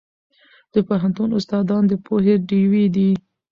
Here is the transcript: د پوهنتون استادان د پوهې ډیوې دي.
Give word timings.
د 0.73 0.75
پوهنتون 0.87 1.29
استادان 1.37 1.83
د 1.87 1.93
پوهې 2.05 2.35
ډیوې 2.49 2.85
دي. 2.95 3.09